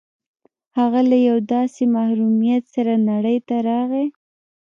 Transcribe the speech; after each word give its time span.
هغه 0.77 1.01
له 1.09 1.17
يوه 1.27 1.41
داسې 1.53 1.83
محروميت 1.95 2.63
سره 2.75 2.93
نړۍ 3.09 3.37
ته 3.47 3.55
راغی. 3.69 4.05